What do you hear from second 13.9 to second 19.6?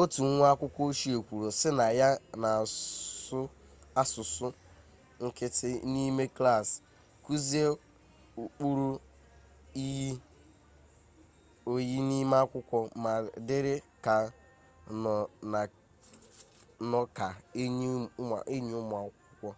ka nno ka enyi umu akwukwo'